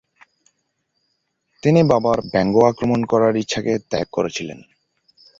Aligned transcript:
তিনি 1.63 1.81
বাবার 1.83 2.19
বঙ্গ 2.33 2.55
আক্রমণ 2.63 3.01
করার 3.05 3.33
ইচ্ছাকে 3.35 3.73
ত্যাগ 3.89 4.07
করেছিলেন। 4.11 4.59